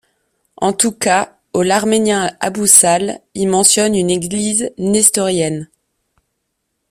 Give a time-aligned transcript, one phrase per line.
[0.57, 5.69] En tout cas au l'Arménien Abousahl y mentionne une église nestorienne.